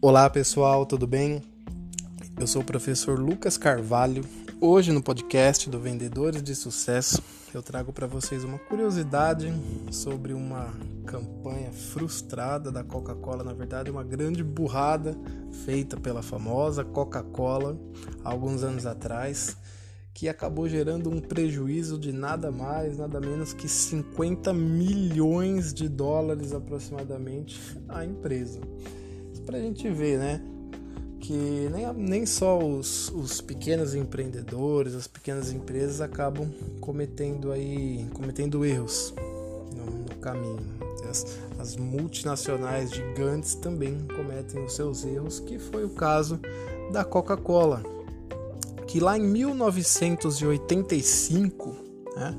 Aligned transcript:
Olá 0.00 0.30
pessoal, 0.30 0.86
tudo 0.86 1.08
bem? 1.08 1.42
Eu 2.38 2.46
sou 2.46 2.62
o 2.62 2.64
professor 2.64 3.18
Lucas 3.18 3.58
Carvalho. 3.58 4.24
Hoje 4.60 4.92
no 4.92 5.02
podcast 5.02 5.68
do 5.68 5.80
Vendedores 5.80 6.40
de 6.40 6.54
Sucesso 6.54 7.20
eu 7.52 7.60
trago 7.64 7.92
para 7.92 8.06
vocês 8.06 8.44
uma 8.44 8.60
curiosidade 8.60 9.52
sobre 9.90 10.32
uma 10.32 10.72
campanha 11.04 11.72
frustrada 11.72 12.70
da 12.70 12.84
Coca-Cola, 12.84 13.42
na 13.42 13.52
verdade, 13.52 13.90
uma 13.90 14.04
grande 14.04 14.44
burrada 14.44 15.18
feita 15.64 15.96
pela 15.96 16.22
famosa 16.22 16.84
Coca-Cola 16.84 17.76
alguns 18.22 18.62
anos 18.62 18.86
atrás, 18.86 19.56
que 20.14 20.28
acabou 20.28 20.68
gerando 20.68 21.10
um 21.10 21.20
prejuízo 21.20 21.98
de 21.98 22.12
nada 22.12 22.52
mais, 22.52 22.98
nada 22.98 23.18
menos 23.18 23.52
que 23.52 23.68
50 23.68 24.52
milhões 24.52 25.74
de 25.74 25.88
dólares 25.88 26.54
aproximadamente 26.54 27.58
à 27.88 28.04
empresa. 28.04 28.60
Para 29.48 29.56
a 29.56 29.60
gente 29.62 29.88
ver, 29.88 30.18
né? 30.18 30.42
que 31.20 31.70
nem, 31.72 31.90
nem 31.94 32.26
só 32.26 32.58
os, 32.58 33.10
os 33.14 33.40
pequenos 33.40 33.94
empreendedores, 33.94 34.94
as 34.94 35.06
pequenas 35.06 35.50
empresas 35.50 36.02
acabam 36.02 36.50
cometendo 36.82 37.50
aí 37.50 38.06
cometendo 38.12 38.62
erros 38.62 39.14
no, 39.74 39.86
no 39.86 40.14
caminho. 40.20 40.60
As, 41.08 41.24
as, 41.58 41.76
multinacionais 41.76 42.90
gigantes 42.90 43.54
também 43.54 44.06
cometem 44.14 44.62
os 44.62 44.74
seus 44.74 45.02
erros, 45.02 45.40
que 45.40 45.58
foi 45.58 45.82
o 45.82 45.90
caso 45.90 46.38
da 46.92 47.02
Coca-Cola, 47.02 47.82
que 48.86 49.00
lá 49.00 49.16
em 49.16 49.22
1985, 49.22 51.74
né? 52.14 52.36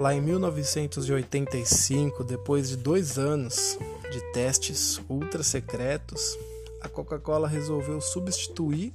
Lá 0.00 0.14
em 0.14 0.20
1985, 0.22 2.24
depois 2.24 2.70
de 2.70 2.76
dois 2.78 3.18
anos 3.18 3.78
de 4.10 4.18
testes 4.32 4.98
ultra 5.10 5.42
secretos, 5.42 6.38
a 6.80 6.88
Coca-Cola 6.88 7.46
resolveu 7.46 8.00
substituir 8.00 8.94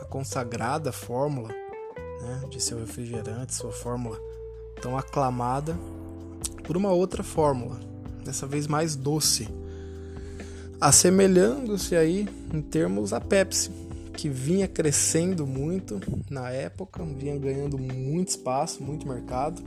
a 0.00 0.04
consagrada 0.04 0.90
fórmula 0.90 1.48
né, 1.48 2.42
de 2.50 2.60
seu 2.60 2.80
refrigerante, 2.80 3.54
sua 3.54 3.70
fórmula 3.70 4.18
tão 4.80 4.98
aclamada, 4.98 5.78
por 6.64 6.76
uma 6.76 6.90
outra 6.90 7.22
fórmula, 7.22 7.78
dessa 8.24 8.44
vez 8.44 8.66
mais 8.66 8.96
doce, 8.96 9.48
assemelhando-se 10.80 11.94
aí 11.94 12.28
em 12.52 12.60
termos 12.60 13.12
a 13.12 13.20
Pepsi, 13.20 13.70
que 14.16 14.28
vinha 14.28 14.66
crescendo 14.66 15.46
muito 15.46 16.00
na 16.28 16.50
época, 16.50 17.04
vinha 17.04 17.38
ganhando 17.38 17.78
muito 17.78 18.30
espaço, 18.30 18.82
muito 18.82 19.06
mercado. 19.06 19.62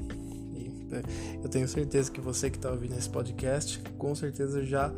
E 0.96 1.38
é, 1.38 1.40
eu 1.44 1.50
tenho 1.50 1.68
certeza 1.68 2.12
que 2.12 2.22
você 2.22 2.50
que 2.50 2.58
está 2.58 2.72
ouvindo 2.72 2.98
esse 2.98 3.10
podcast, 3.10 3.82
com 3.98 4.14
certeza 4.16 4.64
já 4.64 4.94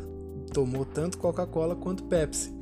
tomou 0.53 0.86
tanto 0.86 1.17
Coca-Cola 1.17 1.76
quanto 1.76 2.03
Pepsi. 2.03 2.53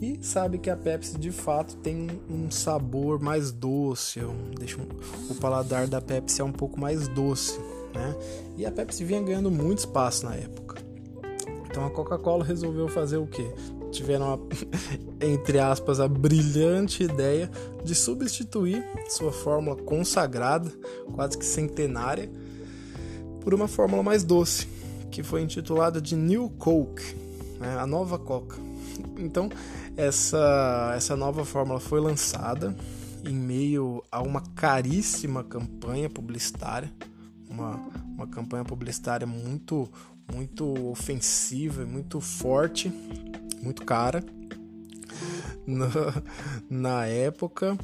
E 0.00 0.18
sabe 0.20 0.58
que 0.58 0.68
a 0.68 0.76
Pepsi 0.76 1.18
de 1.18 1.30
fato 1.30 1.76
tem 1.76 2.08
um 2.28 2.50
sabor 2.50 3.18
mais 3.18 3.50
doce, 3.50 4.20
deixa 4.58 4.78
um, 4.78 4.86
o 5.30 5.34
paladar 5.36 5.86
da 5.86 6.02
Pepsi 6.02 6.42
é 6.42 6.44
um 6.44 6.52
pouco 6.52 6.78
mais 6.78 7.08
doce, 7.08 7.58
né? 7.94 8.14
E 8.58 8.66
a 8.66 8.70
Pepsi 8.70 9.04
vinha 9.04 9.22
ganhando 9.22 9.50
muito 9.50 9.78
espaço 9.78 10.26
na 10.26 10.34
época. 10.34 10.76
Então 11.76 11.86
a 11.86 11.90
Coca-Cola 11.90 12.44
resolveu 12.44 12.88
fazer 12.88 13.16
o 13.16 13.26
quê? 13.26 13.50
Tiveram, 13.90 14.34
a, 14.34 14.38
entre 15.24 15.58
aspas, 15.58 15.98
a 15.98 16.06
brilhante 16.06 17.02
ideia 17.02 17.50
de 17.82 17.94
substituir 17.94 18.84
sua 19.08 19.32
fórmula 19.32 19.76
consagrada, 19.76 20.70
quase 21.14 21.38
que 21.38 21.44
centenária, 21.44 22.30
por 23.46 23.54
uma 23.54 23.68
fórmula 23.68 24.02
mais 24.02 24.24
doce, 24.24 24.66
que 25.08 25.22
foi 25.22 25.40
intitulada 25.40 26.00
de 26.00 26.16
New 26.16 26.50
Coke 26.58 27.14
né, 27.60 27.78
a 27.78 27.86
nova 27.86 28.18
Coca. 28.18 28.56
Então, 29.16 29.48
essa, 29.96 30.92
essa 30.96 31.14
nova 31.14 31.44
fórmula 31.44 31.78
foi 31.78 32.00
lançada 32.00 32.76
em 33.24 33.32
meio 33.32 34.02
a 34.10 34.20
uma 34.20 34.40
caríssima 34.40 35.44
campanha 35.44 36.10
publicitária, 36.10 36.92
uma, 37.48 37.76
uma 38.16 38.26
campanha 38.26 38.64
publicitária 38.64 39.28
muito, 39.28 39.88
muito 40.34 40.90
ofensiva, 40.90 41.84
muito 41.84 42.20
forte, 42.20 42.92
muito 43.62 43.84
cara 43.84 44.24
na, 45.66 45.88
na 46.70 47.06
época, 47.06 47.76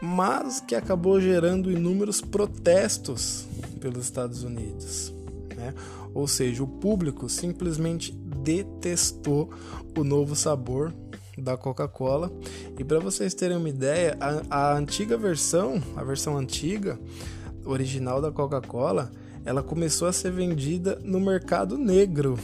mas 0.00 0.60
que 0.60 0.74
acabou 0.74 1.20
gerando 1.20 1.70
inúmeros 1.70 2.20
protestos 2.20 3.46
pelos 3.80 4.04
Estados 4.04 4.42
Unidos. 4.42 5.12
Né? 5.54 5.74
Ou 6.14 6.26
seja, 6.26 6.62
o 6.62 6.66
público 6.66 7.28
simplesmente 7.28 8.12
detestou 8.12 9.50
o 9.96 10.02
novo 10.02 10.34
sabor 10.34 10.92
da 11.36 11.56
Coca-Cola. 11.56 12.32
E 12.78 12.84
para 12.84 12.98
vocês 12.98 13.34
terem 13.34 13.56
uma 13.56 13.68
ideia, 13.68 14.16
a, 14.20 14.72
a, 14.72 14.76
antiga 14.76 15.16
versão, 15.16 15.82
a 15.96 16.02
versão 16.02 16.36
antiga, 16.36 16.98
original 17.64 18.20
da 18.20 18.32
Coca-Cola, 18.32 19.10
ela 19.44 19.62
começou 19.62 20.08
a 20.08 20.12
ser 20.12 20.32
vendida 20.32 20.98
no 21.04 21.20
mercado 21.20 21.78
negro. 21.78 22.38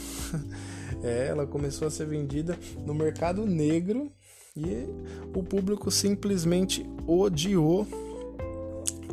é, 1.03 1.27
ela 1.27 1.45
começou 1.45 1.87
a 1.87 1.91
ser 1.91 2.05
vendida 2.05 2.57
no 2.85 2.93
mercado 2.93 3.45
negro 3.45 4.11
e 4.57 4.87
o 5.33 5.43
público 5.43 5.91
simplesmente 5.91 6.85
odiou 7.05 7.85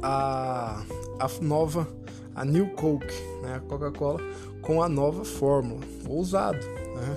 a, 0.01 0.85
a 1.19 1.29
nova, 1.41 1.89
a 2.33 2.45
New 2.45 2.71
Coke, 2.75 3.13
né, 3.43 3.57
a 3.57 3.61
Coca-Cola, 3.61 4.21
com 4.61 4.81
a 4.81 4.89
nova 4.89 5.25
fórmula, 5.25 5.81
ousado. 6.09 6.65
Né? 6.65 7.17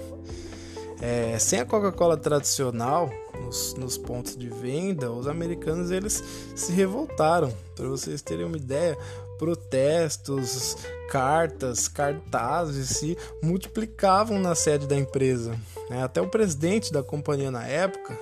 É, 1.01 1.37
sem 1.37 1.59
a 1.59 1.65
Coca-Cola 1.65 2.17
tradicional 2.17 3.11
nos, 3.43 3.75
nos, 3.75 3.95
pontos 3.95 4.35
de 4.35 4.49
venda, 4.49 5.11
os 5.11 5.27
americanos 5.27 5.91
eles 5.91 6.23
se 6.55 6.71
revoltaram. 6.71 7.53
Para 7.75 7.87
vocês 7.87 8.23
terem 8.23 8.45
uma 8.45 8.57
ideia, 8.57 8.97
protestos, 9.37 10.77
cartas, 11.09 11.87
cartazes 11.87 12.89
se 12.89 13.17
multiplicavam 13.41 14.39
na 14.39 14.55
sede 14.55 14.87
da 14.87 14.97
empresa. 14.97 15.57
Né? 15.89 16.03
Até 16.03 16.21
o 16.21 16.27
presidente 16.27 16.91
da 16.91 17.03
companhia 17.03 17.51
na 17.51 17.65
época, 17.65 18.17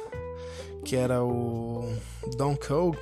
que 0.84 0.96
era 0.96 1.24
o 1.24 1.94
Don 2.38 2.56
Cole, 2.56 2.97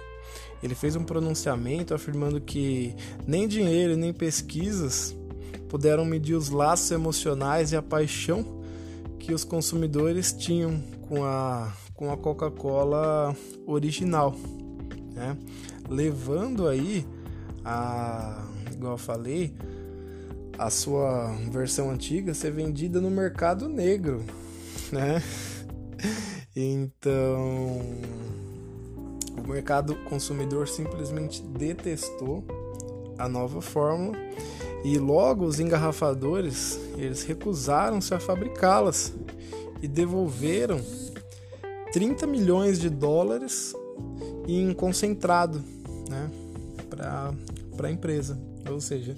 ele 0.61 0.75
fez 0.75 0.95
um 0.95 1.03
pronunciamento 1.03 1.93
afirmando 1.93 2.39
que 2.39 2.95
nem 3.25 3.47
dinheiro 3.47 3.97
nem 3.97 4.13
pesquisas 4.13 5.15
puderam 5.67 6.03
medir 6.03 6.35
os 6.35 6.49
laços 6.49 6.91
emocionais 6.91 7.71
e 7.71 7.77
a 7.77 7.81
paixão 7.81 8.61
que 9.17 9.33
os 9.33 9.43
consumidores 9.43 10.33
tinham 10.33 10.83
com 11.07 11.23
a, 11.23 11.71
com 11.93 12.11
a 12.11 12.17
Coca-Cola 12.17 13.35
original, 13.65 14.35
né? 15.13 15.37
levando 15.89 16.67
aí 16.67 17.05
a, 17.63 18.45
igual 18.71 18.93
eu 18.93 18.97
falei, 18.97 19.53
a 20.57 20.69
sua 20.69 21.31
versão 21.49 21.89
antiga 21.89 22.33
ser 22.33 22.51
vendida 22.51 23.01
no 23.01 23.09
mercado 23.09 23.67
negro, 23.67 24.23
né? 24.91 25.21
Então, 26.55 27.81
o 29.37 29.47
mercado 29.47 29.95
consumidor 30.09 30.67
simplesmente 30.67 31.41
detestou 31.41 32.43
a 33.17 33.27
nova 33.27 33.61
fórmula 33.61 34.17
e 34.83 34.97
logo 34.97 35.45
os 35.45 35.59
engarrafadores 35.59 36.79
eles 36.97 37.23
recusaram-se 37.23 38.13
a 38.13 38.19
fabricá-las 38.19 39.13
e 39.81 39.87
devolveram 39.87 40.81
30 41.93 42.25
milhões 42.27 42.79
de 42.79 42.89
dólares 42.89 43.73
em 44.47 44.73
concentrado 44.73 45.63
né, 46.09 46.29
para 46.89 47.33
a 47.87 47.91
empresa. 47.91 48.39
Ou 48.69 48.79
seja, 48.79 49.15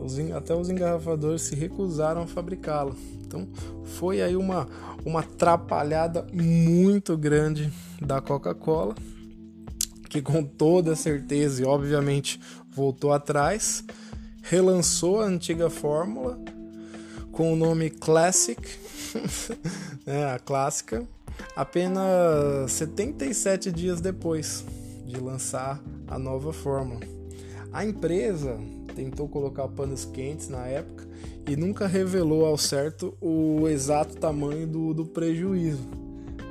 os, 0.00 0.18
até 0.32 0.54
os 0.54 0.68
engarrafadores 0.68 1.42
se 1.42 1.54
recusaram 1.54 2.22
a 2.22 2.26
fabricá-la. 2.26 2.94
Então 3.24 3.48
foi 3.84 4.22
aí 4.22 4.36
uma, 4.36 4.68
uma 5.04 5.20
atrapalhada 5.20 6.26
muito 6.32 7.16
grande 7.16 7.72
da 8.00 8.20
Coca-Cola, 8.20 8.94
que 10.08 10.22
com 10.22 10.44
toda 10.44 10.94
certeza 10.94 11.62
e 11.62 11.64
obviamente 11.64 12.40
voltou 12.70 13.12
atrás 13.12 13.84
relançou 14.44 15.22
a 15.22 15.24
antiga 15.24 15.70
fórmula 15.70 16.38
com 17.32 17.52
o 17.52 17.56
nome 17.56 17.90
Classic, 17.90 18.60
né, 20.06 20.32
a 20.32 20.38
clássica, 20.38 21.06
apenas 21.56 22.70
77 22.70 23.72
dias 23.72 24.00
depois 24.00 24.64
de 25.06 25.16
lançar 25.18 25.80
a 26.06 26.18
nova 26.18 26.52
fórmula. 26.52 27.13
A 27.74 27.84
empresa 27.84 28.56
tentou 28.94 29.28
colocar 29.28 29.66
panos 29.68 30.04
quentes 30.04 30.48
na 30.48 30.64
época 30.66 31.04
e 31.46 31.56
nunca 31.56 31.86
revelou 31.86 32.46
ao 32.46 32.56
certo 32.56 33.14
o 33.20 33.68
exato 33.68 34.16
tamanho 34.16 34.66
do, 34.66 34.94
do 34.94 35.04
prejuízo 35.04 35.82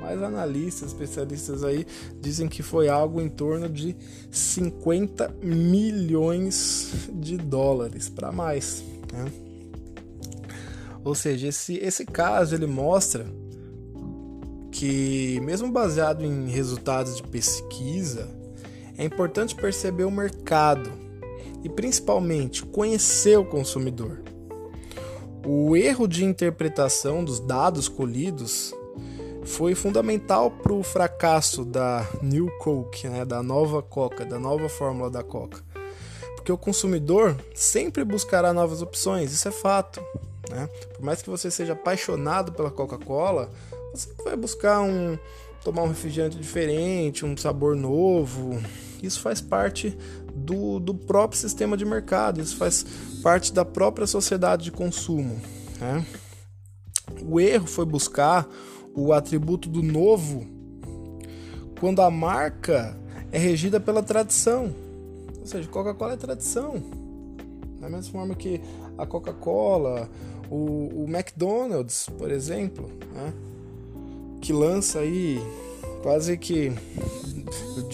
mas 0.04 0.22
analistas, 0.22 0.88
especialistas 0.88 1.64
aí 1.64 1.86
dizem 2.20 2.46
que 2.46 2.62
foi 2.62 2.90
algo 2.90 3.22
em 3.22 3.28
torno 3.30 3.70
de 3.70 3.96
50 4.30 5.34
milhões 5.42 7.08
de 7.10 7.38
dólares 7.38 8.10
para 8.10 8.30
mais. 8.30 8.84
Né? 9.10 9.32
Ou 11.02 11.14
seja, 11.14 11.48
esse, 11.48 11.78
esse 11.78 12.04
caso 12.04 12.54
ele 12.54 12.66
mostra 12.66 13.24
que, 14.70 15.40
mesmo 15.42 15.72
baseado 15.72 16.22
em 16.22 16.50
resultados 16.50 17.16
de 17.16 17.22
pesquisa, 17.22 18.28
é 18.98 19.04
importante 19.04 19.54
perceber 19.54 20.04
o 20.04 20.10
mercado 20.10 21.03
e 21.64 21.68
principalmente 21.68 22.64
conhecer 22.64 23.38
o 23.38 23.44
consumidor. 23.44 24.22
O 25.44 25.76
erro 25.76 26.06
de 26.06 26.24
interpretação 26.24 27.24
dos 27.24 27.40
dados 27.40 27.88
colhidos 27.88 28.72
foi 29.44 29.74
fundamental 29.74 30.50
para 30.50 30.72
o 30.72 30.82
fracasso 30.82 31.64
da 31.64 32.06
New 32.22 32.50
Coke, 32.58 33.08
né, 33.08 33.24
da 33.24 33.42
nova 33.42 33.82
Coca, 33.82 34.24
da 34.24 34.38
nova 34.38 34.68
fórmula 34.68 35.10
da 35.10 35.22
Coca. 35.22 35.62
Porque 36.34 36.52
o 36.52 36.58
consumidor 36.58 37.36
sempre 37.54 38.04
buscará 38.04 38.52
novas 38.52 38.82
opções, 38.82 39.32
isso 39.32 39.48
é 39.48 39.50
fato. 39.50 40.02
Né? 40.50 40.68
Por 40.94 41.04
mais 41.04 41.22
que 41.22 41.30
você 41.30 41.50
seja 41.50 41.72
apaixonado 41.72 42.52
pela 42.52 42.70
Coca-Cola, 42.70 43.50
você 43.94 44.10
vai 44.24 44.36
buscar 44.36 44.80
um 44.82 45.18
tomar 45.64 45.82
um 45.82 45.88
refrigerante 45.88 46.36
diferente, 46.36 47.24
um 47.24 47.36
sabor 47.36 47.74
novo. 47.74 48.60
Isso 49.02 49.20
faz 49.20 49.40
parte 49.40 49.96
do, 50.34 50.78
do 50.78 50.94
próprio 50.94 51.40
sistema 51.40 51.76
de 51.76 51.84
mercado, 51.84 52.40
isso 52.40 52.56
faz 52.56 52.84
parte 53.22 53.52
da 53.52 53.64
própria 53.64 54.06
sociedade 54.06 54.64
de 54.64 54.72
consumo. 54.72 55.40
Né? 55.80 56.06
O 57.22 57.40
erro 57.40 57.66
foi 57.66 57.86
buscar 57.86 58.46
o 58.94 59.12
atributo 59.12 59.68
do 59.68 59.82
novo 59.82 60.46
quando 61.80 62.00
a 62.02 62.10
marca 62.10 62.96
é 63.32 63.38
regida 63.38 63.80
pela 63.80 64.02
tradição. 64.02 64.74
Ou 65.40 65.46
seja, 65.46 65.68
Coca-Cola 65.68 66.14
é 66.14 66.16
tradição. 66.16 66.82
Da 67.80 67.88
mesma 67.88 68.12
forma 68.12 68.34
que 68.34 68.60
a 68.96 69.04
Coca-Cola, 69.04 70.08
o, 70.50 71.02
o, 71.02 71.06
McDonald's, 71.08 72.08
por 72.16 72.30
exemplo, 72.30 72.90
né? 73.12 73.32
Que 74.44 74.52
lança 74.52 74.98
aí 74.98 75.40
quase 76.02 76.36
que 76.36 76.70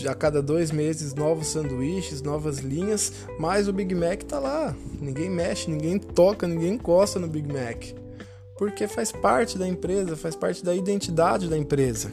a 0.08 0.14
cada 0.14 0.42
dois 0.42 0.70
meses 0.70 1.14
novos 1.14 1.46
sanduíches, 1.46 2.22
novas 2.22 2.58
linhas, 2.58 3.12
mas 3.38 3.68
o 3.68 3.72
Big 3.72 3.94
Mac 3.94 4.22
tá 4.24 4.38
lá. 4.38 4.74
Ninguém 5.00 5.30
mexe, 5.30 5.70
ninguém 5.70 5.98
toca, 5.98 6.48
ninguém 6.48 6.74
encosta 6.74 7.18
no 7.20 7.28
Big 7.28 7.46
Mac 7.52 8.00
porque 8.60 8.86
faz 8.86 9.10
parte 9.10 9.56
da 9.56 9.66
empresa, 9.66 10.14
faz 10.18 10.36
parte 10.36 10.62
da 10.62 10.74
identidade 10.74 11.48
da 11.48 11.56
empresa. 11.56 12.12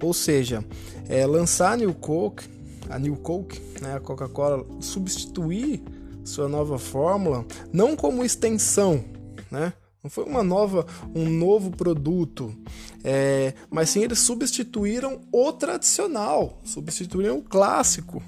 Ou 0.00 0.14
seja, 0.14 0.64
é, 1.08 1.26
lançar 1.26 1.72
a 1.72 1.76
New 1.76 1.92
Coke, 1.92 2.44
a 2.88 2.96
New 2.96 3.16
Coke, 3.16 3.60
né, 3.82 3.96
a 3.96 4.00
Coca-Cola, 4.00 4.64
substituir 4.78 5.82
sua 6.22 6.48
nova 6.48 6.78
fórmula, 6.78 7.44
não 7.72 7.96
como 7.96 8.24
extensão, 8.24 9.04
né? 9.50 9.72
Não 10.02 10.10
foi 10.10 10.24
uma 10.24 10.42
nova, 10.42 10.86
um 11.14 11.28
novo 11.28 11.70
produto, 11.70 12.54
é, 13.02 13.52
mas 13.68 13.90
sim 13.90 14.02
eles 14.02 14.20
substituíram 14.20 15.20
o 15.32 15.52
tradicional, 15.52 16.60
substituíram 16.64 17.38
o 17.38 17.42
clássico. 17.42 18.22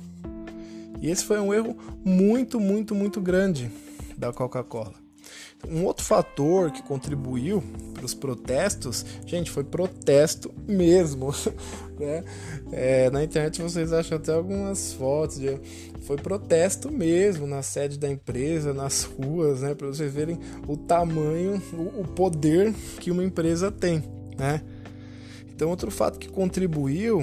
E 1.00 1.08
esse 1.08 1.25
foi 1.25 1.38
um 1.38 1.55
erro 1.55 1.76
muito, 2.05 2.58
muito, 2.58 2.94
muito 2.94 3.20
grande 3.20 3.70
da 4.19 4.32
Coca-Cola. 4.32 4.94
Um 5.69 5.85
outro 5.85 6.05
fator 6.05 6.71
que 6.71 6.82
contribuiu 6.82 7.62
para 7.93 8.05
os 8.05 8.15
protestos, 8.15 9.05
gente, 9.27 9.50
foi 9.50 9.65
protesto 9.65 10.53
mesmo. 10.67 11.32
Né? 12.00 12.25
É, 12.73 13.11
na 13.11 13.23
internet 13.23 13.61
vocês 13.61 13.93
acham 13.93 14.17
até 14.17 14.32
algumas 14.32 14.94
fotos, 14.94 15.38
de, 15.38 15.61
foi 16.00 16.17
protesto 16.17 16.91
mesmo 16.91 17.47
na 17.47 17.61
sede 17.61 17.99
da 17.99 18.09
empresa, 18.09 18.73
nas 18.73 19.03
ruas, 19.03 19.61
né? 19.61 19.75
Para 19.75 19.87
vocês 19.88 20.11
verem 20.11 20.41
o 20.67 20.79
tamanho, 20.79 21.62
o, 21.75 22.00
o 22.00 22.09
poder 22.09 22.73
que 22.99 23.11
uma 23.11 23.23
empresa 23.23 23.71
tem, 23.71 24.03
né? 24.38 24.62
Então, 25.47 25.69
outro 25.69 25.91
fato 25.91 26.19
que 26.19 26.27
contribuiu 26.27 27.23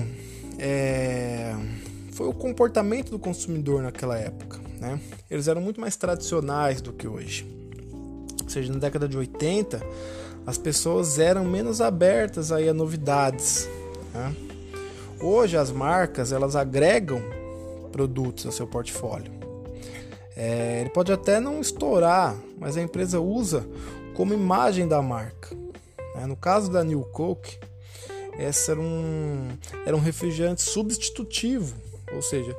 é, 0.59 1.55
foi 2.11 2.27
o 2.27 2.33
comportamento 2.33 3.09
do 3.09 3.17
consumidor 3.17 3.81
naquela 3.81 4.15
época. 4.15 4.59
Né? 4.79 4.99
Eles 5.27 5.47
eram 5.47 5.59
muito 5.59 5.81
mais 5.81 5.95
tradicionais 5.95 6.81
do 6.81 6.93
que 6.93 7.07
hoje 7.07 7.66
seja, 8.49 8.71
na 8.71 8.79
década 8.79 9.07
de 9.07 9.17
80, 9.17 9.81
as 10.45 10.57
pessoas 10.57 11.19
eram 11.19 11.43
menos 11.43 11.81
abertas 11.81 12.51
aí 12.53 12.69
a 12.69 12.73
novidades. 12.73 13.67
Né? 14.13 14.33
Hoje 15.19 15.57
as 15.57 15.71
marcas 15.71 16.31
elas 16.31 16.55
agregam 16.55 17.21
produtos 17.91 18.45
ao 18.45 18.51
seu 18.51 18.65
portfólio. 18.65 19.31
É, 20.35 20.81
ele 20.81 20.89
pode 20.91 21.11
até 21.11 21.39
não 21.39 21.59
estourar, 21.59 22.37
mas 22.57 22.77
a 22.77 22.81
empresa 22.81 23.19
usa 23.19 23.67
como 24.15 24.33
imagem 24.33 24.87
da 24.87 25.01
marca. 25.01 25.55
Né? 26.15 26.25
No 26.25 26.35
caso 26.35 26.71
da 26.71 26.83
New 26.83 27.01
Coke, 27.01 27.59
essa 28.37 28.71
era 28.71 28.79
um, 28.79 29.49
era 29.85 29.97
um 29.97 29.99
refrigerante 29.99 30.61
substitutivo, 30.61 31.75
ou 32.13 32.21
seja, 32.21 32.55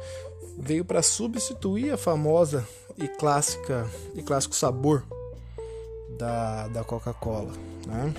veio 0.59 0.85
para 0.85 1.03
substituir 1.03 1.93
a 1.93 1.97
famosa 1.97 2.67
e 2.99 3.07
clássica 3.07 3.87
e 4.15 4.23
clássico 4.23 4.55
sabor 4.55 5.05
da, 6.19 6.69
da 6.69 6.85
Coca-Cola, 6.85 7.53
né? 7.87 8.13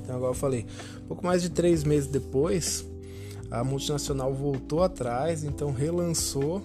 Então 0.00 0.16
agora 0.16 0.30
eu 0.30 0.36
falei, 0.36 0.66
pouco 1.08 1.24
mais 1.24 1.42
de 1.42 1.50
três 1.50 1.82
meses 1.82 2.08
depois, 2.08 2.86
a 3.50 3.64
multinacional 3.64 4.32
voltou 4.32 4.82
atrás, 4.82 5.44
então 5.44 5.72
relançou 5.72 6.62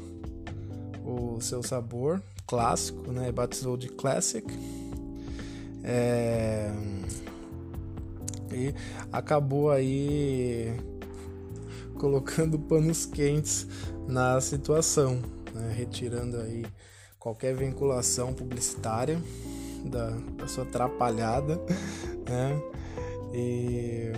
o 1.04 1.40
seu 1.42 1.64
sabor 1.64 2.22
clássico, 2.46 3.12
né? 3.12 3.32
Batizou 3.32 3.78
de 3.78 3.90
Classic. 3.90 4.46
É... 5.84 6.72
E 8.52 8.74
acabou 9.12 9.70
aí 9.70 10.74
colocando 11.98 12.58
panos 12.58 13.06
quentes 13.06 13.68
na 14.08 14.42
situação, 14.42 15.22
né? 15.54 15.74
retirando 15.78 16.38
aí 16.38 16.66
qualquer 17.20 17.56
vinculação 17.56 18.34
publicitária 18.34 19.22
da, 19.86 20.10
da 20.38 20.48
sua 20.48 20.64
atrapalhada, 20.64 21.56
né? 22.28 22.62
E 23.34 24.12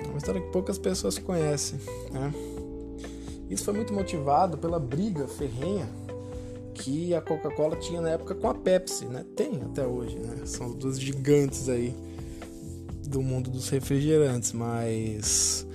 é 0.00 0.06
uma 0.06 0.18
história 0.18 0.40
que 0.40 0.50
poucas 0.50 0.78
pessoas 0.78 1.18
conhecem, 1.18 1.78
né? 2.12 2.32
Isso 3.48 3.64
foi 3.64 3.74
muito 3.74 3.92
motivado 3.92 4.58
pela 4.58 4.78
briga 4.78 5.26
ferrenha 5.26 5.88
que 6.74 7.14
a 7.14 7.20
Coca-Cola 7.20 7.76
tinha 7.76 8.00
na 8.00 8.10
época 8.10 8.34
com 8.34 8.48
a 8.48 8.54
Pepsi, 8.54 9.04
né? 9.06 9.24
Tem 9.36 9.62
até 9.62 9.86
hoje, 9.86 10.18
né? 10.18 10.44
São 10.44 10.72
dois 10.72 11.00
gigantes 11.00 11.68
aí 11.68 11.94
do 13.06 13.22
mundo 13.22 13.50
dos 13.50 13.68
refrigerantes, 13.68 14.52
mas 14.52 15.66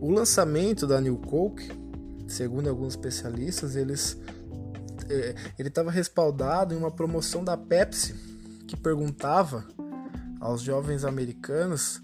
o 0.00 0.10
lançamento 0.10 0.86
da 0.86 1.00
New 1.00 1.18
Coke, 1.18 1.70
segundo 2.26 2.68
alguns 2.70 2.94
especialistas, 2.94 3.76
eles 3.76 4.16
é, 5.08 5.34
ele 5.58 5.68
estava 5.68 5.90
respaldado 5.90 6.72
em 6.72 6.76
uma 6.76 6.90
promoção 6.90 7.44
da 7.44 7.56
Pepsi 7.56 8.29
que 8.70 8.76
perguntava 8.76 9.66
aos 10.40 10.62
jovens 10.62 11.04
americanos 11.04 12.00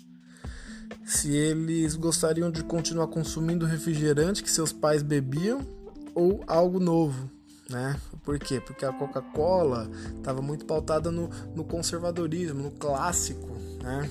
se 1.04 1.32
eles 1.32 1.94
gostariam 1.94 2.50
de 2.50 2.64
continuar 2.64 3.06
consumindo 3.06 3.64
refrigerante 3.64 4.42
que 4.42 4.50
seus 4.50 4.72
pais 4.72 5.00
bebiam 5.00 5.64
ou 6.12 6.42
algo 6.44 6.80
novo, 6.80 7.30
né? 7.70 7.96
Por 8.24 8.36
quê? 8.40 8.60
Porque 8.60 8.84
a 8.84 8.92
Coca-Cola 8.92 9.88
estava 10.16 10.42
muito 10.42 10.64
pautada 10.64 11.12
no, 11.12 11.30
no, 11.54 11.62
conservadorismo, 11.62 12.64
no 12.64 12.70
clássico, 12.72 13.48
né? 13.80 14.10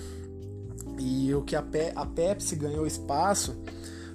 E 0.98 1.34
o 1.34 1.42
que 1.42 1.58
a, 1.58 1.62
Pe 1.62 1.92
a 1.94 2.06
Pepsi 2.06 2.56
ganhou 2.56 2.88
espaço 2.88 3.54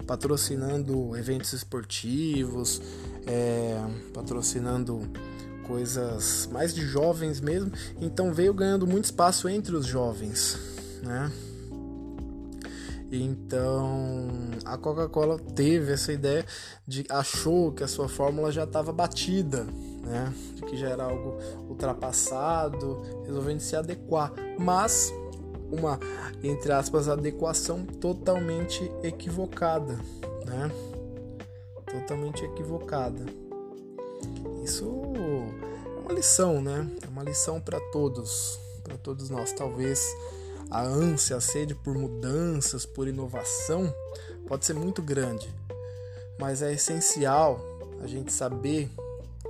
patrocinando 0.06 1.14
eventos 1.14 1.52
esportivos, 1.52 2.80
é, 3.26 3.78
patrocinando 4.14 5.02
coisas 5.70 6.48
mais 6.50 6.74
de 6.74 6.80
jovens 6.80 7.40
mesmo, 7.40 7.70
então 8.00 8.34
veio 8.34 8.52
ganhando 8.52 8.88
muito 8.88 9.04
espaço 9.04 9.48
entre 9.48 9.76
os 9.76 9.86
jovens, 9.86 10.58
né? 11.00 11.30
Então 13.12 14.28
a 14.64 14.76
Coca-Cola 14.76 15.38
teve 15.38 15.92
essa 15.92 16.12
ideia 16.12 16.44
de 16.84 17.06
achou 17.08 17.70
que 17.70 17.84
a 17.84 17.88
sua 17.88 18.08
fórmula 18.08 18.50
já 18.50 18.64
estava 18.64 18.92
batida, 18.92 19.64
né? 20.02 20.34
De 20.56 20.62
que 20.62 20.76
já 20.76 20.88
era 20.88 21.04
algo 21.04 21.38
ultrapassado, 21.68 23.00
resolvendo 23.24 23.60
se 23.60 23.76
adequar, 23.76 24.32
mas 24.58 25.14
uma 25.70 26.00
entre 26.42 26.72
aspas 26.72 27.08
adequação 27.08 27.86
totalmente 27.86 28.90
equivocada, 29.04 30.00
né? 30.44 30.68
Totalmente 31.86 32.44
equivocada. 32.44 33.49
Isso 34.70 34.84
é 34.84 35.98
uma 35.98 36.12
lição, 36.12 36.62
né? 36.62 36.88
É 37.02 37.08
uma 37.08 37.24
lição 37.24 37.60
para 37.60 37.80
todos, 37.90 38.56
para 38.84 38.96
todos 38.96 39.28
nós. 39.28 39.52
Talvez 39.52 40.06
a 40.70 40.80
ânsia, 40.80 41.34
a 41.36 41.40
sede 41.40 41.74
por 41.74 41.98
mudanças, 41.98 42.86
por 42.86 43.08
inovação, 43.08 43.92
pode 44.46 44.64
ser 44.64 44.74
muito 44.74 45.02
grande, 45.02 45.52
mas 46.38 46.62
é 46.62 46.72
essencial 46.72 47.60
a 48.00 48.06
gente 48.06 48.32
saber 48.32 48.88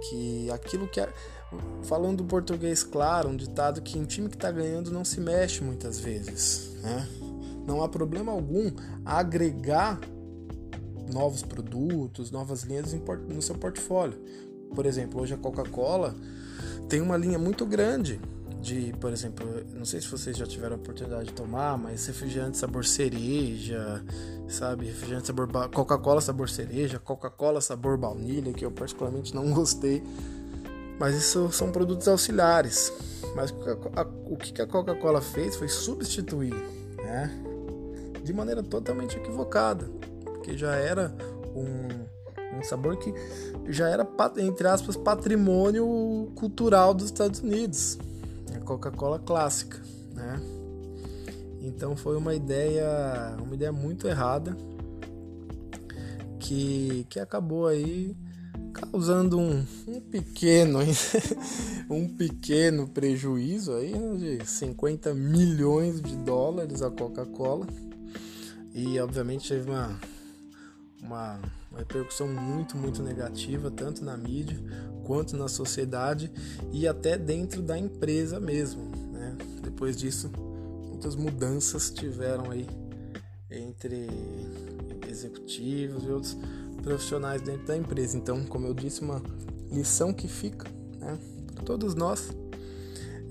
que 0.09 0.51
aquilo 0.51 0.89
que 0.89 1.03
é, 1.03 1.13
falando 1.83 2.25
português 2.25 2.83
claro, 2.83 3.29
um 3.29 3.37
ditado 3.37 3.83
que 3.83 3.99
um 3.99 4.07
time 4.07 4.31
que 4.31 4.37
está 4.37 4.51
ganhando 4.51 4.91
não 4.91 5.05
se 5.05 5.21
mexe 5.21 5.63
muitas 5.63 6.01
vezes, 6.01 6.71
né? 6.81 7.07
não 7.67 7.83
há 7.83 7.89
problema 7.91 8.33
algum 8.33 8.73
agregar 9.05 10.01
novos 11.13 11.43
produtos, 11.43 12.31
novas 12.31 12.63
linhas 12.63 12.95
no 13.29 13.43
seu 13.43 13.57
portfólio. 13.57 14.19
Por 14.75 14.87
exemplo, 14.87 15.21
hoje 15.21 15.35
a 15.35 15.37
Coca-Cola 15.37 16.15
tem 16.89 17.01
uma 17.01 17.17
linha 17.17 17.39
muito 17.39 17.65
grande 17.67 18.21
de, 18.61 18.93
por 19.01 19.11
exemplo, 19.11 19.47
não 19.75 19.85
sei 19.85 20.01
se 20.01 20.09
vocês 20.09 20.37
já 20.37 20.47
tiveram 20.47 20.77
a 20.77 20.79
oportunidade 20.79 21.27
de 21.27 21.33
tomar, 21.33 21.79
mas 21.79 22.07
refrigerante 22.07 22.59
sabor 22.59 22.85
cereja, 22.85 24.05
sabe? 24.49 24.87
Refrigerante 24.87 25.29
sabor 25.29 25.49
Coca-Cola 25.71 26.21
sabor 26.21 26.49
cereja, 26.49 26.99
Coca-Cola 26.99 27.61
sabor 27.61 27.97
baunilha, 27.97 28.53
que 28.53 28.65
eu 28.65 28.71
particularmente 28.71 29.35
não 29.35 29.51
gostei. 29.53 30.03
Mas 30.99 31.15
isso 31.15 31.51
são 31.51 31.73
produtos 31.73 32.07
auxiliares. 32.07 32.93
Mas 33.35 33.51
o 34.27 34.37
que 34.37 34.61
a 34.61 34.67
Coca-Cola 34.67 35.23
fez 35.23 35.57
foi 35.57 35.69
substituir, 35.69 36.55
né? 36.99 37.31
De 38.23 38.33
maneira 38.35 38.63
totalmente 38.63 39.17
equivocada, 39.17 39.89
porque 40.25 40.59
já 40.59 40.75
era 40.75 41.15
um, 41.57 42.00
um 42.61 42.65
sabor 42.65 42.97
que 42.97 43.13
já 43.69 43.89
era, 43.89 44.07
entre 44.39 44.69
aspas, 44.69 44.97
patrimônio 44.97 46.31
cultural 46.35 46.95
dos 46.95 47.07
Estados 47.07 47.41
Unidos 47.41 47.99
a 48.55 48.61
Coca-Cola 48.61 49.19
clássica, 49.19 49.81
né? 50.15 50.41
Então 51.61 51.97
foi 51.97 52.17
uma 52.17 52.35
ideia, 52.35 53.37
uma 53.41 53.55
ideia 53.55 53.73
muito 53.73 54.09
errada 54.09 54.57
que, 56.39 57.07
que 57.09 57.21
acabou 57.21 57.67
aí 57.67 58.17
causando 58.73 59.39
um, 59.39 59.65
um 59.87 60.01
pequeno 60.01 60.79
um 61.91 62.09
pequeno 62.09 62.89
prejuízo 62.89 63.75
aí 63.75 63.93
né, 63.93 64.39
de 64.39 64.47
50 64.47 65.13
milhões 65.13 66.01
de 66.01 66.17
dólares 66.17 66.81
a 66.81 66.91
Coca-Cola 66.91 67.67
e 68.75 68.99
obviamente 69.01 69.49
teve 69.49 69.71
uma, 69.71 69.99
uma, 71.03 71.41
uma 71.71 71.79
repercussão 71.79 72.29
muito 72.29 72.77
muito 72.77 73.03
negativa 73.03 73.71
tanto 73.71 74.05
na 74.05 74.17
mídia 74.17 74.59
quanto 75.05 75.37
na 75.37 75.49
sociedade 75.49 76.31
e 76.73 76.87
até 76.87 77.19
dentro 77.19 77.63
da 77.63 77.77
empresa 77.77 78.39
mesmo. 78.39 78.85
Né? 79.13 79.37
Depois 79.63 79.97
disso, 79.97 80.31
muitas 80.89 81.17
mudanças 81.17 81.91
tiveram 81.91 82.51
aí 82.51 82.67
entre 83.51 84.09
executivos 85.09 86.05
e 86.05 86.09
outros 86.09 86.37
profissionais 86.83 87.43
dentro 87.43 87.67
da 87.67 87.77
empresa. 87.77 88.17
Então, 88.17 88.45
como 88.45 88.67
eu 88.67 88.75
disse, 88.75 89.01
uma 89.01 89.23
lição 89.71 90.13
que 90.13 90.29
fica 90.29 90.69
né, 90.99 91.19
para 91.55 91.65
todos 91.65 91.95
nós 91.95 92.31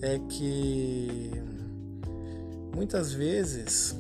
é 0.02 0.20
que 0.20 1.32
muitas 2.76 3.14
vezes 3.14 3.96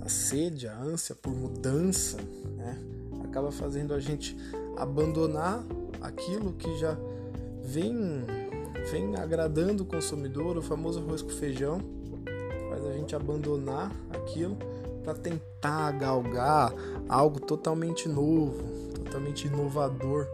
a 0.00 0.08
sede, 0.08 0.68
a 0.68 0.78
ânsia 0.78 1.14
por 1.14 1.34
mudança, 1.34 2.16
né, 2.56 2.78
acaba 3.36 3.52
fazendo 3.52 3.92
a 3.92 4.00
gente 4.00 4.34
abandonar 4.78 5.62
aquilo 6.00 6.54
que 6.54 6.74
já 6.78 6.96
vem, 7.62 8.24
vem 8.90 9.14
agradando 9.16 9.82
o 9.82 9.86
consumidor, 9.86 10.56
o 10.56 10.62
famoso 10.62 11.00
arroz 11.00 11.20
com 11.20 11.28
feijão, 11.28 11.78
faz 12.70 12.86
a 12.86 12.92
gente 12.94 13.14
abandonar 13.14 13.92
aquilo 14.08 14.56
para 15.04 15.12
tentar 15.12 15.90
galgar 15.92 16.72
algo 17.10 17.38
totalmente 17.38 18.08
novo, 18.08 18.62
totalmente 19.04 19.46
inovador. 19.48 20.26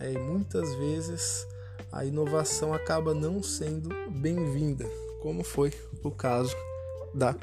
É, 0.00 0.12
e 0.12 0.18
muitas 0.18 0.74
vezes 0.74 1.46
a 1.92 2.04
inovação 2.04 2.74
acaba 2.74 3.14
não 3.14 3.44
sendo 3.44 3.90
bem-vinda, 4.10 4.84
como 5.22 5.44
foi 5.44 5.72
o 6.02 6.10
caso 6.10 6.56
da 7.14 7.36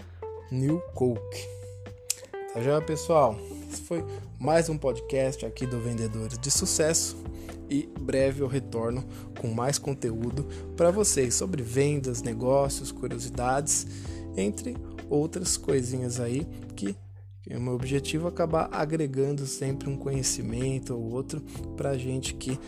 New 0.52 0.82
Coke. 0.94 1.61
Tá 2.54 2.60
já, 2.60 2.82
pessoal? 2.82 3.40
Esse 3.72 3.82
foi 3.84 4.04
mais 4.38 4.68
um 4.68 4.78
podcast 4.78 5.46
aqui 5.46 5.66
do 5.66 5.80
Vendedores 5.80 6.38
de 6.38 6.52
Sucesso 6.52 7.16
e 7.70 7.88
breve 7.98 8.42
eu 8.42 8.48
retorno 8.48 9.06
com 9.40 9.48
mais 9.48 9.78
conteúdo 9.78 10.46
para 10.76 10.92
vocês 10.92 11.34
sobre 11.34 11.64
vendas, 11.64 12.22
negócios, 12.22 12.92
curiosidades, 12.92 13.88
entre 14.36 14.76
outras 15.10 15.56
coisinhas 15.56 16.20
aí 16.20 16.46
que 16.76 16.94
o 17.50 17.62
meu 17.62 17.74
objetivo 17.74 18.28
é 18.28 18.30
acabar 18.30 18.68
agregando 18.70 19.46
sempre 19.46 19.90
um 19.90 19.96
conhecimento 19.96 20.94
ou 20.94 21.10
outro 21.10 21.40
para 21.78 21.98
gente 21.98 22.34
que 22.34 22.60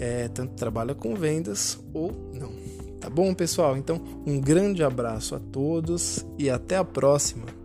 é, 0.00 0.26
tanto 0.26 0.54
trabalha 0.54 0.92
com 0.92 1.14
vendas 1.14 1.78
ou 1.94 2.10
não. 2.34 2.52
Tá 2.98 3.08
bom, 3.08 3.32
pessoal? 3.32 3.76
Então, 3.76 4.00
um 4.26 4.40
grande 4.40 4.82
abraço 4.82 5.36
a 5.36 5.38
todos 5.38 6.26
e 6.36 6.50
até 6.50 6.76
a 6.76 6.84
próxima. 6.84 7.59